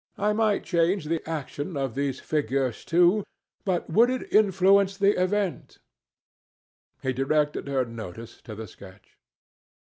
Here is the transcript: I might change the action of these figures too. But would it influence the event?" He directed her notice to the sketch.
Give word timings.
I 0.17 0.33
might 0.33 0.63
change 0.63 1.05
the 1.05 1.21
action 1.29 1.77
of 1.77 1.93
these 1.93 2.19
figures 2.19 2.83
too. 2.83 3.23
But 3.65 3.87
would 3.87 4.09
it 4.09 4.33
influence 4.33 4.97
the 4.97 5.11
event?" 5.21 5.77
He 7.03 7.13
directed 7.13 7.67
her 7.67 7.85
notice 7.85 8.41
to 8.45 8.55
the 8.55 8.65
sketch. 8.67 9.19